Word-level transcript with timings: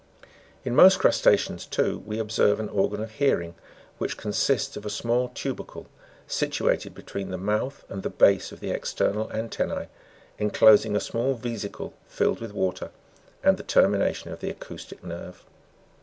In 0.65 0.75
most 0.75 0.97
crusta'ceans 0.97 1.67
too, 1.69 2.01
we 2.07 2.17
observe 2.17 2.59
an 2.59 2.69
organ 2.69 3.03
of 3.03 3.11
hearing, 3.11 3.53
which 3.99 4.17
consists 4.17 4.75
of 4.75 4.83
a 4.83 4.89
small 4.89 5.29
tubercle, 5.35 5.85
situated 6.25 6.95
between 6.95 7.29
the 7.29 7.37
mouth 7.37 7.83
and 7.87 8.01
the 8.01 8.09
base 8.09 8.51
of 8.51 8.61
the 8.61 8.71
external 8.71 9.31
antennae, 9.31 9.89
enclosing 10.39 10.95
a 10.95 10.99
small 10.99 11.35
vesicle 11.35 11.93
filled 12.07 12.39
with 12.41 12.51
water, 12.51 12.89
and 13.43 13.57
the 13.57 13.63
termination 13.63 14.31
of 14.31 14.39
the 14.39 14.49
acoustic 14.49 15.03
nerve. 15.03 15.45